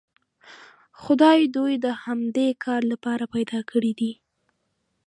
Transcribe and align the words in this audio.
خدای 1.01 1.39
دوی 1.55 1.73
د 1.85 1.87
همدې 2.03 2.49
کار 2.63 2.81
لپاره 2.91 3.25
پیدا 3.33 3.59
کړي 3.71 3.91
دي. 3.99 4.11